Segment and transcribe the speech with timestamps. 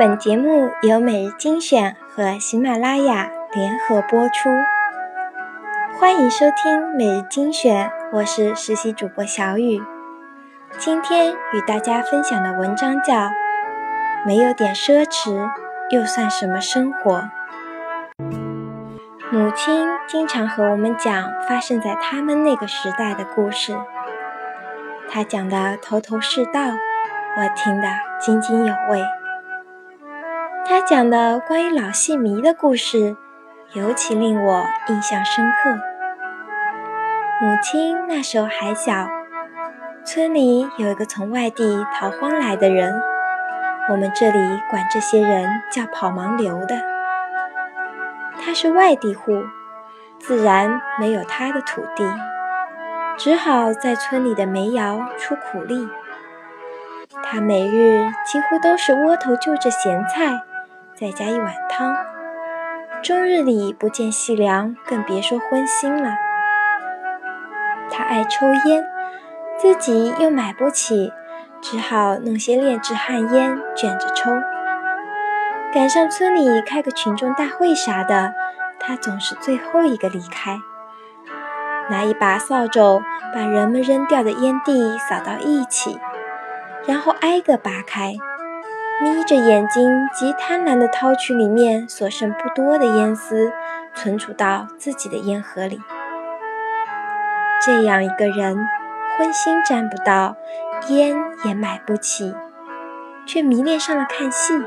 [0.00, 4.48] 本节目由每日精选和喜马拉雅联合播出，
[5.98, 9.82] 欢迎收听每日精选，我是实习主播小雨。
[10.78, 13.14] 今天与大家分享的文章叫
[14.24, 15.50] 《没有点奢侈
[15.90, 17.28] 又算什么生活》。
[19.30, 23.76] 母亲经常和我们讲发生在他们那个时代的故事，
[25.10, 26.62] 她讲的头头是道，
[27.36, 29.04] 我听得津津有味。
[30.70, 33.16] 他讲的关于老戏迷的故事，
[33.72, 35.76] 尤其令我印象深刻。
[37.40, 39.08] 母亲那时候还小，
[40.04, 43.02] 村里有一个从外地逃荒来的人，
[43.88, 46.76] 我们这里管这些人叫跑盲流的。
[48.40, 49.42] 他是外地户，
[50.20, 52.08] 自然没有他的土地，
[53.18, 55.88] 只好在村里的煤窑出苦力。
[57.24, 60.44] 他每日几乎都是窝头就着咸菜。
[61.00, 61.96] 再加一碗汤，
[63.02, 66.14] 终日里不见细粮，更别说荤腥了。
[67.90, 68.84] 他爱抽烟，
[69.56, 71.10] 自己又买不起，
[71.62, 74.30] 只好弄些炼制旱烟卷着抽。
[75.72, 78.34] 赶上村里开个群众大会啥的，
[78.78, 80.60] 他总是最后一个离开，
[81.88, 83.02] 拿一把扫帚
[83.34, 85.98] 把人们扔掉的烟蒂扫到一起，
[86.86, 88.16] 然后挨个拔开。
[89.02, 93.50] 眯着眼睛，极贪婪地掏取里面所剩不多的烟丝，
[93.94, 95.80] 存储到自己的烟盒里。
[97.64, 98.68] 这样一个人，
[99.16, 100.36] 荤腥沾不到，
[100.88, 102.34] 烟也买不起，
[103.24, 104.62] 却迷恋上了看戏。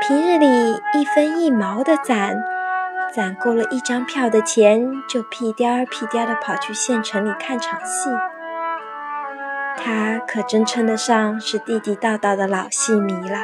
[0.00, 2.42] 平日里一分一毛的攒，
[3.12, 8.10] 攒够了一张票的钱，就屁颠儿屁颠儿地跑去县城里看场戏。
[9.86, 13.38] 他可真称得上是地地道道的老戏迷了。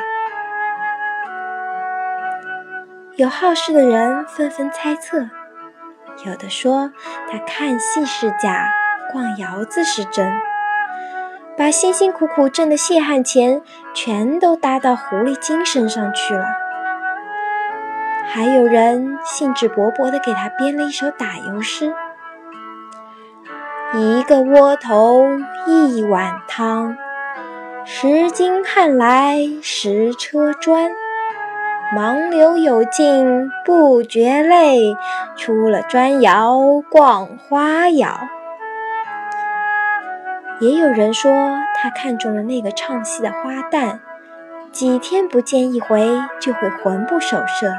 [3.15, 5.29] 有好事的人纷纷猜测，
[6.27, 6.91] 有的说
[7.31, 8.67] 他看戏是假，
[9.13, 10.33] 逛窑子是真，
[11.57, 13.63] 把辛辛苦苦挣的血汗钱
[13.95, 16.47] 全都搭到狐狸精身上去了。
[18.27, 21.95] 还有人兴致勃勃地给他编了一首打油诗。
[23.95, 25.27] 一个窝头
[25.67, 26.97] 一碗汤，
[27.85, 30.93] 十斤旱来十车砖。
[31.95, 34.97] 盲流有劲不觉累，
[35.37, 38.29] 出了砖窑逛花窑。
[40.59, 41.31] 也有人说
[41.75, 43.99] 他看中了那个唱戏的花旦，
[44.71, 47.75] 几天不见一回就会魂不守舍。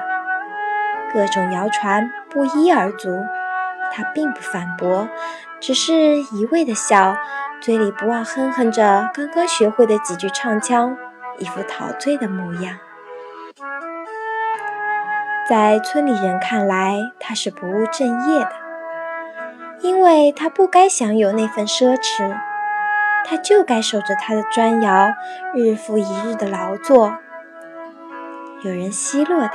[1.12, 3.10] 各种谣传不一而足，
[3.92, 5.08] 他并不反驳。
[5.64, 7.16] 只是一味的笑，
[7.62, 10.98] 嘴里不忘哼哼着刚刚学会的几句唱腔，
[11.38, 12.78] 一副陶醉的模样。
[15.48, 18.52] 在村里人看来，他是不务正业的，
[19.80, 22.36] 因为他不该享有那份奢侈，
[23.24, 25.14] 他就该守着他的砖窑，
[25.56, 27.16] 日复一日的劳作。
[28.64, 29.54] 有人奚落他，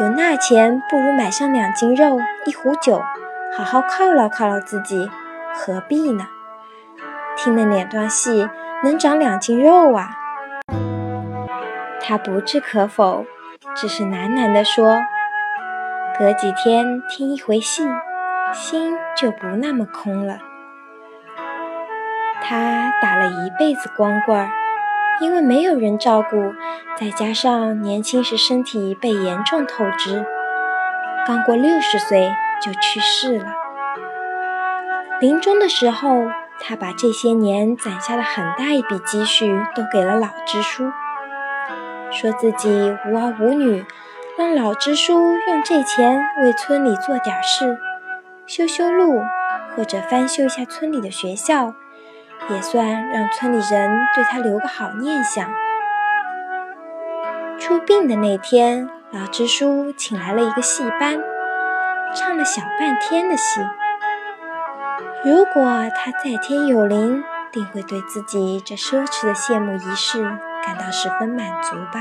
[0.00, 3.02] 有那钱，不如买上两斤肉，一壶酒。
[3.56, 5.10] 好好犒劳犒劳自己，
[5.54, 6.26] 何必呢？
[7.36, 8.48] 听了两段戏，
[8.84, 10.10] 能长两斤肉啊！
[12.00, 13.24] 他不置可否，
[13.74, 15.00] 只是喃喃地说
[16.18, 17.88] ：“隔几天听一回戏，
[18.52, 20.38] 心就不那么空了。”
[22.40, 24.50] 他打了一辈子光棍儿，
[25.20, 26.54] 因为没有人照顾，
[26.96, 30.24] 再加上年轻时身体被严重透支，
[31.26, 32.30] 刚过六十岁。
[32.60, 33.46] 就去世了。
[35.20, 36.28] 临终的时候，
[36.60, 40.90] 他把这些年攒下的很大一笔积蓄都给了老支书，
[42.10, 42.68] 说自己
[43.06, 43.84] 无儿无女，
[44.36, 47.78] 让老支书用这钱为村里做点事，
[48.46, 49.22] 修修路
[49.76, 51.74] 或者翻修一下村里的学校，
[52.50, 55.48] 也算让村里人对他留个好念想。
[57.58, 61.20] 出殡的那天，老支书请来了一个戏班。
[62.14, 63.60] 唱了小半天的戏，
[65.24, 65.62] 如果
[65.96, 67.22] 他在天有灵，
[67.52, 70.22] 定会对自己这奢侈的谢幕仪式
[70.64, 72.00] 感到十分满足吧。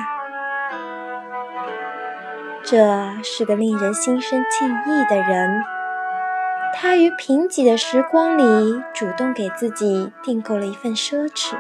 [2.64, 2.78] 这
[3.24, 5.64] 是个令人心生敬意的人，
[6.74, 11.56] 他于贫瘠的时光里主动给自己订购了一份奢侈。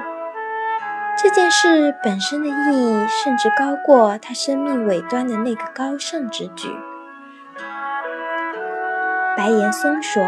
[1.17, 6.69] 这件事本身的意义，甚至高过他生命尾端的那个高尚之举。
[9.37, 10.23] 白岩松说：“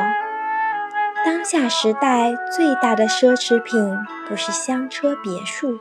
[1.25, 3.97] 当下时代最大的奢侈品，
[4.27, 5.79] 不是香车别墅，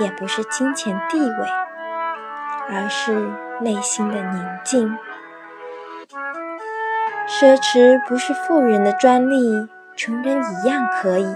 [0.00, 1.48] 也不是金钱地位，
[2.68, 3.30] 而是
[3.62, 4.98] 内心的宁静。
[7.26, 9.66] 奢侈不是富人的专利，
[9.96, 11.34] 穷人一样可以。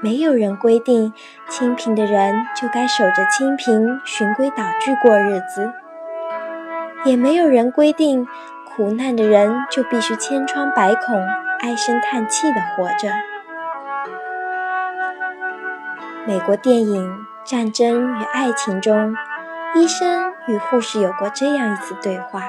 [0.00, 1.12] 没有人规定
[1.48, 5.72] 清贫的人就该守着清贫，循规蹈矩过日子；
[7.04, 8.28] 也没有人规定
[8.78, 11.20] 苦难的人就必须千疮百孔、
[11.58, 13.10] 唉声叹气的活着。
[16.24, 19.16] 美国电影《战争与爱情》中，
[19.74, 22.44] 医生与护士有过这样一次对话：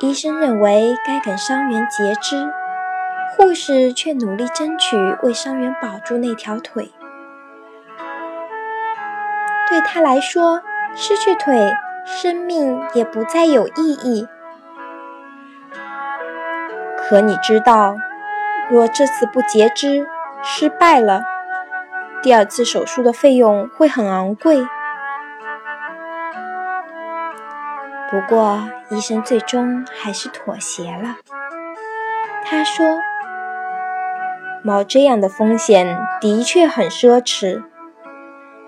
[0.00, 2.50] 医生认为该给伤员截肢，
[3.36, 6.90] 护士却努力争取为伤员保住那条腿。
[9.68, 10.62] 对他来说，
[10.96, 11.72] 失去腿，
[12.06, 14.28] 生命也不再有意义。
[16.96, 17.96] 可你知道，
[18.70, 20.06] 若这次不截肢，
[20.42, 21.22] 失败了。
[22.22, 24.66] 第二次手术的费用会很昂贵，
[28.10, 31.16] 不过医生最终还是妥协了。
[32.44, 33.00] 他说
[34.62, 37.62] ：“冒这样的风险的确很奢侈，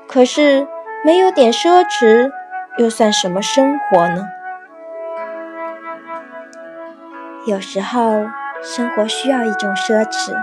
[0.09, 0.67] 可是
[1.05, 2.31] 没有点奢侈，
[2.79, 4.27] 又算什么生活呢？
[7.47, 8.27] 有时候，
[8.63, 10.35] 生活需要一种奢侈，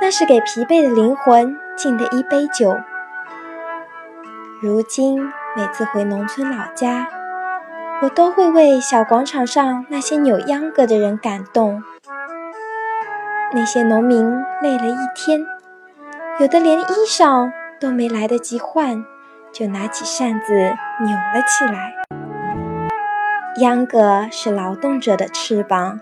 [0.00, 2.78] 那是给疲惫的灵魂。”敬的一杯酒。
[4.60, 7.08] 如今每次回农村老家，
[8.02, 11.82] 我都会为小广场上那些扭秧歌的人感动。
[13.54, 14.30] 那些农民
[14.60, 15.40] 累了一天，
[16.38, 17.50] 有的连衣裳
[17.80, 19.02] 都没来得及换，
[19.52, 20.52] 就拿起扇子
[21.00, 21.94] 扭了起来。
[23.56, 26.00] 秧歌是劳动者的翅膀，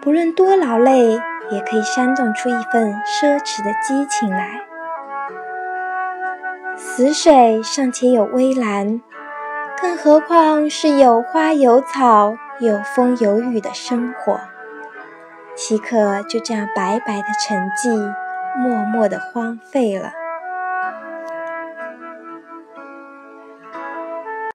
[0.00, 1.20] 不论多劳累，
[1.50, 4.62] 也可以煽动出一份奢侈的激情来。
[6.76, 9.02] 死水尚且有微澜，
[9.80, 14.40] 更何况是有花有草、有风有雨的生活？
[15.54, 18.14] 岂可就这样白白的沉寂，
[18.56, 20.12] 默默的荒废了？